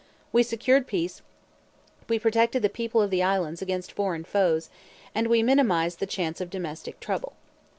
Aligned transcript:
We 0.31 0.41
secured 0.41 0.87
peace, 0.87 1.21
we 2.09 2.17
protected 2.17 2.63
the 2.63 2.69
people 2.69 3.03
of 3.03 3.11
the 3.11 3.21
islands 3.21 3.61
against 3.61 3.91
foreign 3.91 4.23
foes, 4.23 4.71
and 5.13 5.27
we 5.27 5.43
minimized 5.43 5.99
the 5.99 6.07
chance 6.07 6.41
of 6.41 6.49
domestic 6.49 6.99
trouble. 6.99 7.33